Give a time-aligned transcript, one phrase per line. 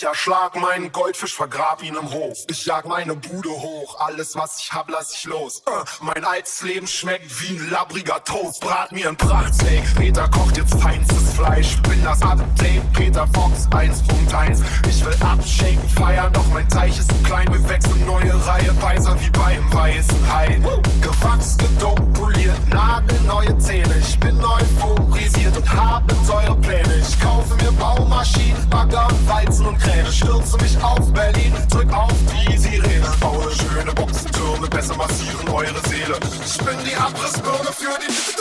[0.00, 2.46] Ich erschlag meinen Goldfisch, vergrab ihn im Hof.
[2.48, 5.62] Ich jag meine Bude hoch, alles was ich hab, lass ich los.
[5.66, 8.60] Äh, mein altes Leben schmeckt wie ein labbriger Toast.
[8.60, 11.76] Brat mir ein Prachtsteak, Peter kocht jetzt feinstes Fleisch.
[11.82, 14.62] Bin das Update, Peter Fox 1.1.
[14.88, 17.46] Ich will abshaken, feiern, doch mein Teich ist zu klein.
[17.52, 20.60] Wir wechseln neue Reihe, weißer wie beim weißen Hai.
[21.00, 23.94] Gewachs, gedopt, poliert, nagelneue Zähne.
[23.98, 26.96] Ich bin euphorisiert und habe teure Pläne.
[26.96, 30.10] Ich kaufe mir Baumaschinen, Bagger, Walzen und Kräne.
[30.10, 32.19] Stürze mich auf Berlin, drück auf
[36.52, 38.39] Ich bin die Abrissbirne für die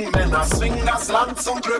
[0.00, 1.79] Kvinnorna svingas land som trupp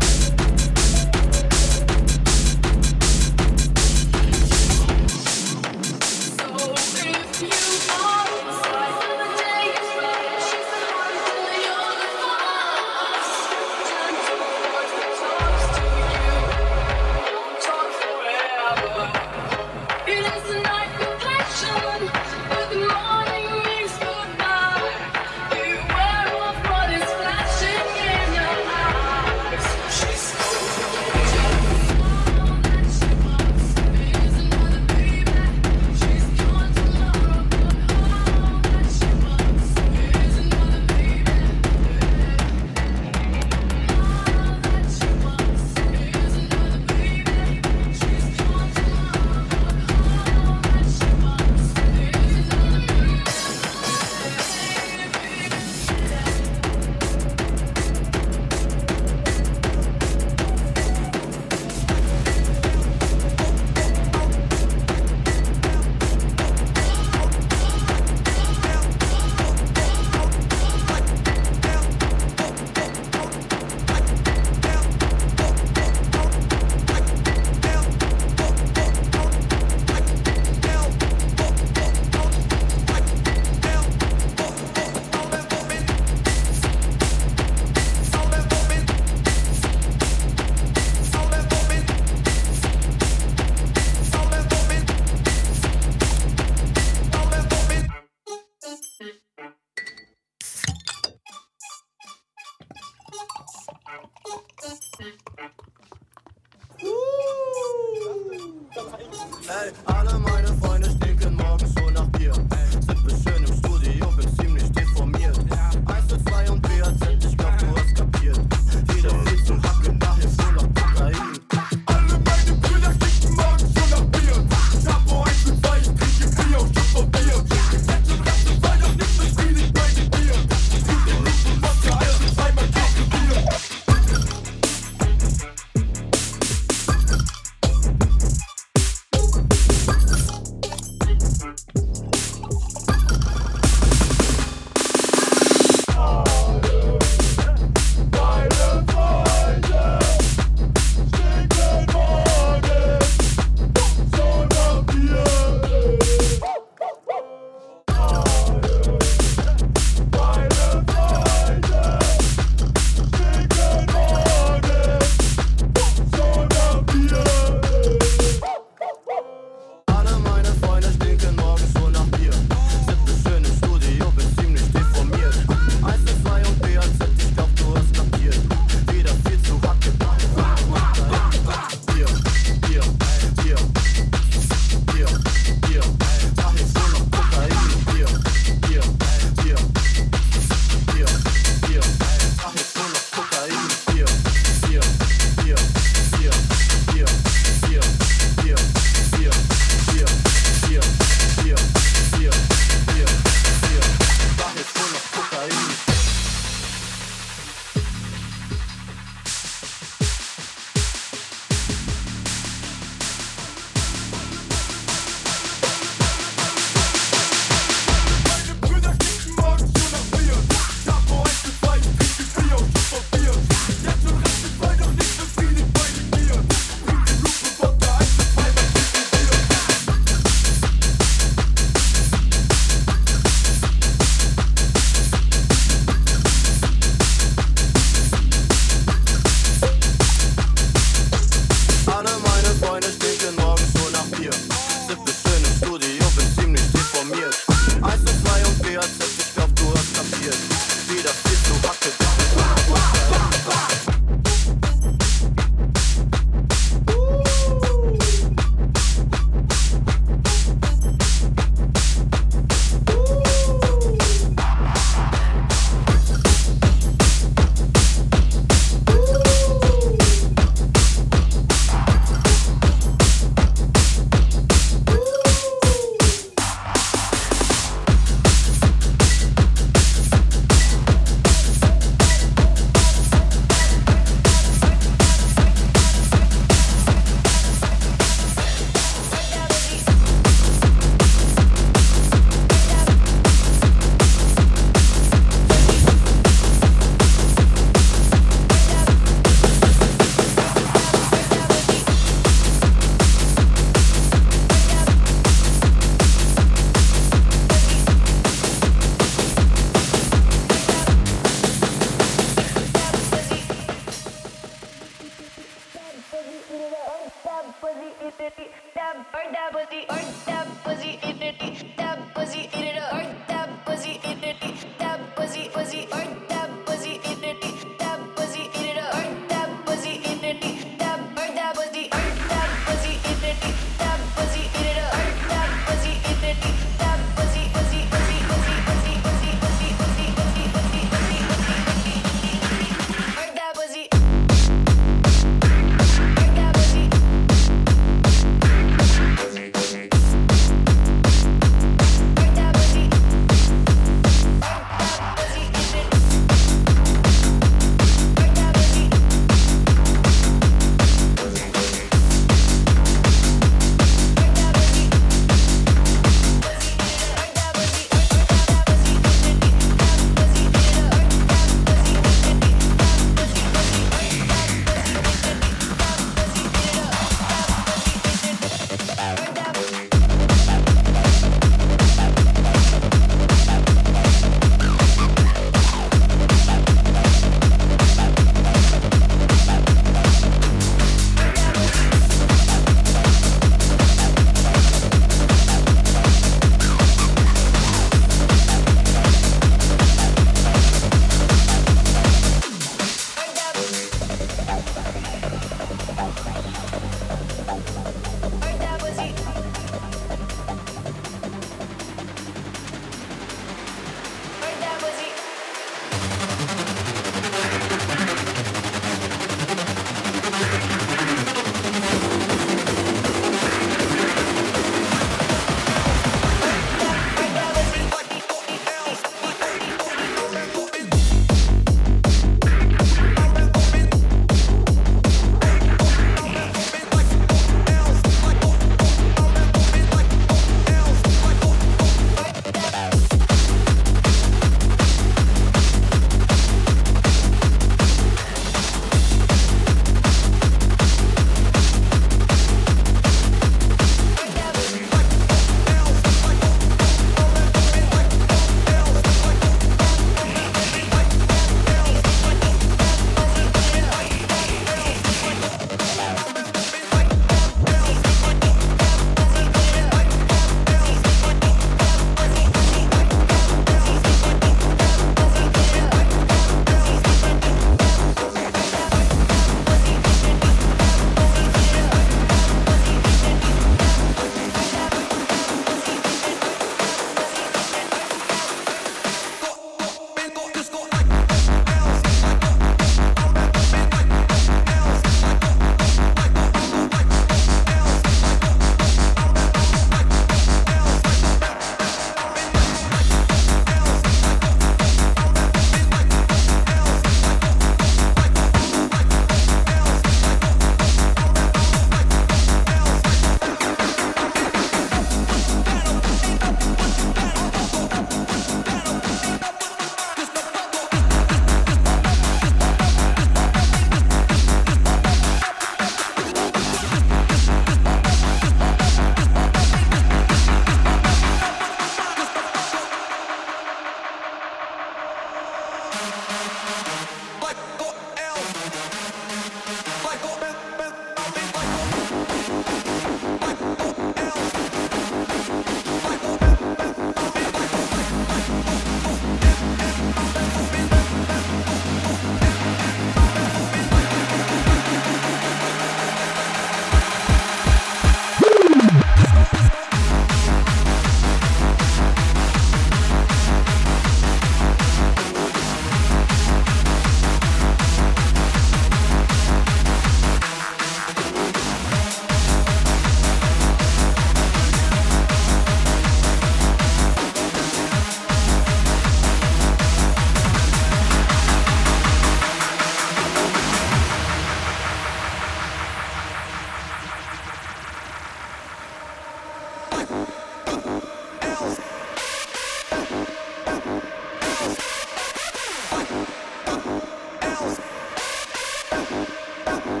[599.78, 600.00] Thank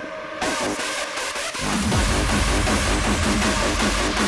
[4.20, 4.25] you.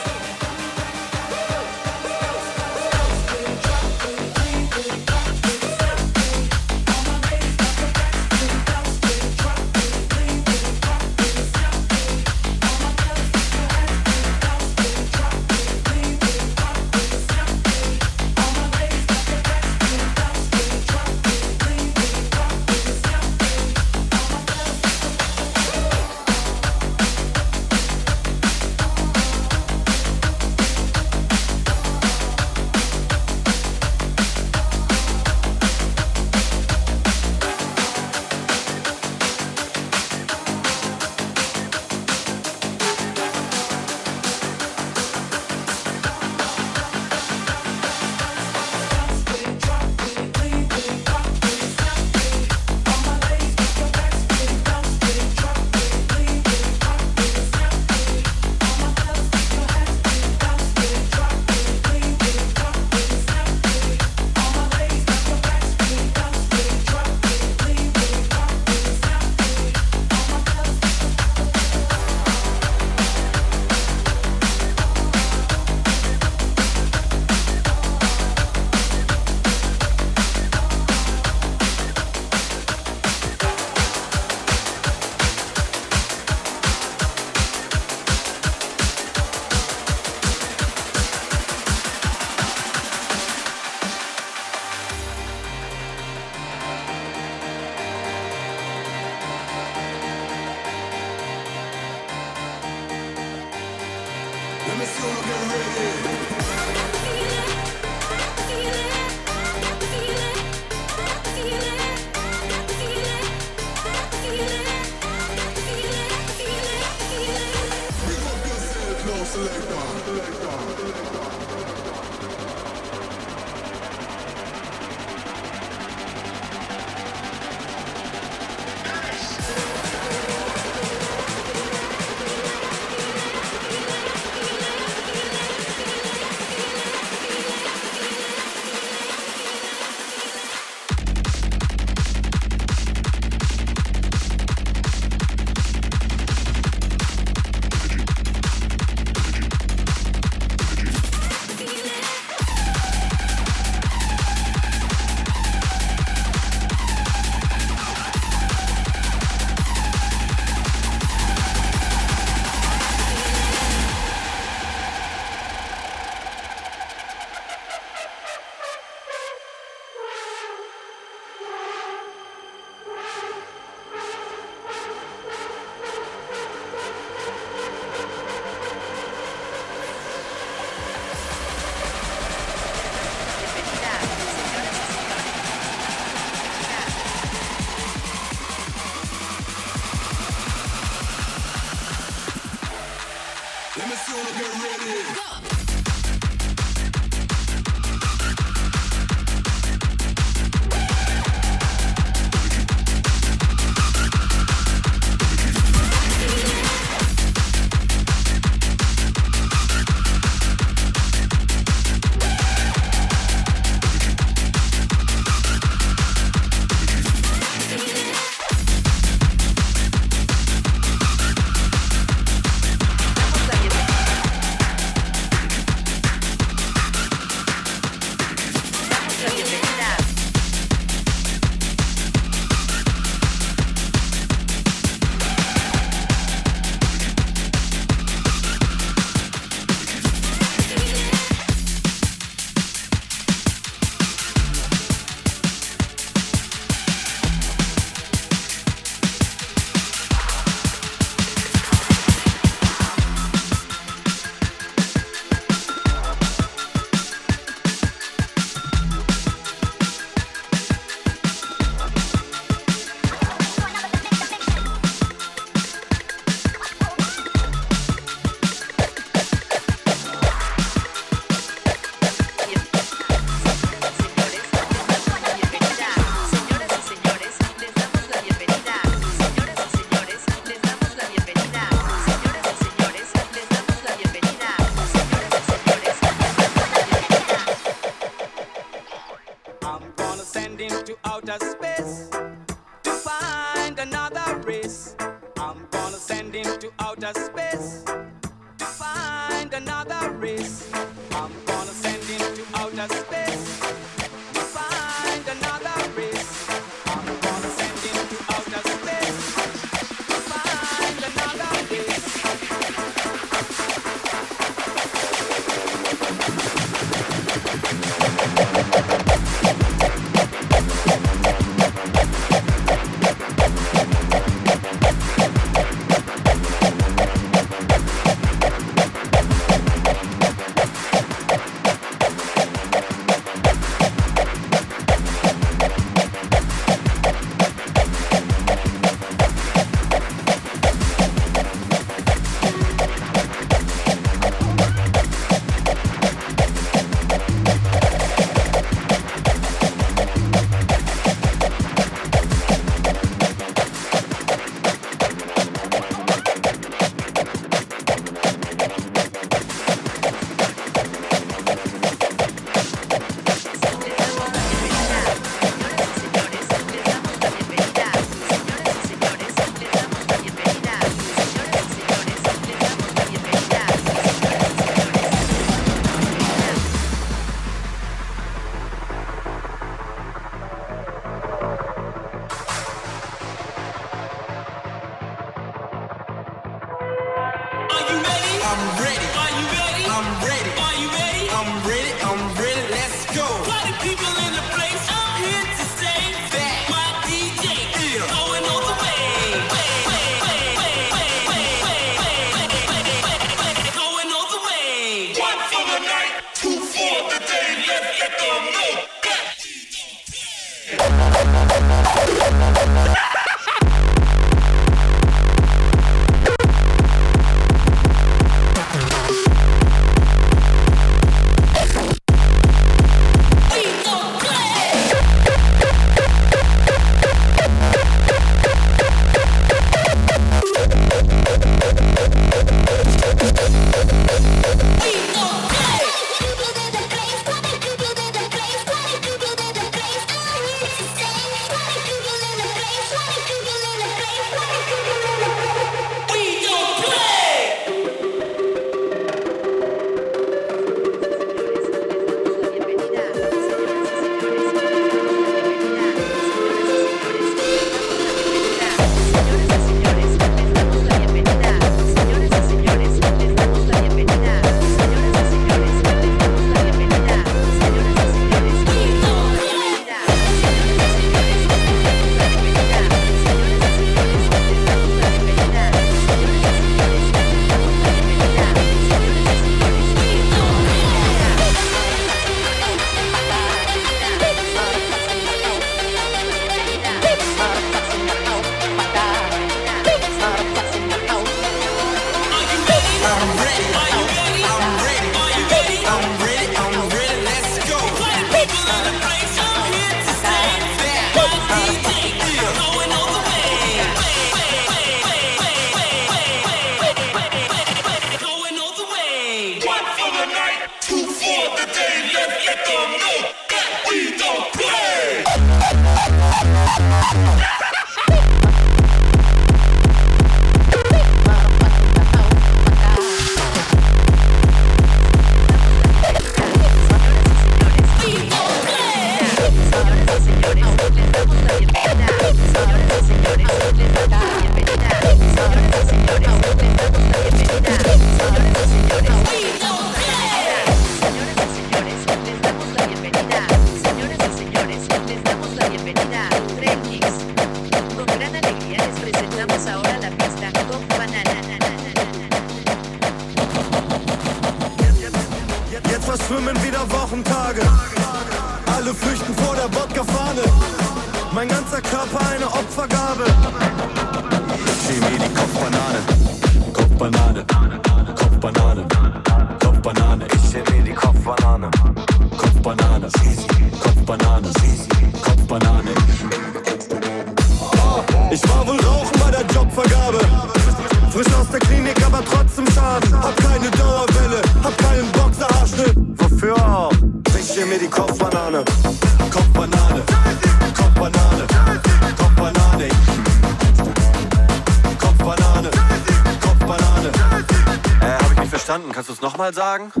[599.51, 600.00] mal sagen?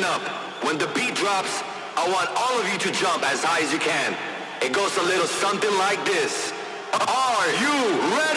[0.00, 0.28] listen up.
[0.64, 1.62] When the beat drops,
[1.96, 4.16] I want all of you to jump as high as you can.
[4.62, 6.52] It goes a little something like this.
[6.92, 8.29] Are you ready?